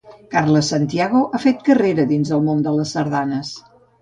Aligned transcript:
Carles 0.35 0.69
Santiago 0.71 1.21
ha 1.25 1.41
fet 1.43 1.61
carrera 1.69 2.07
dins 2.13 2.33
del 2.33 2.43
món 2.49 2.65
de 2.71 2.75
les 2.79 2.97
sardanes. 2.97 3.55